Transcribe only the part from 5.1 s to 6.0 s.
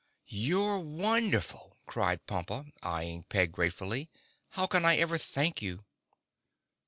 thank you?"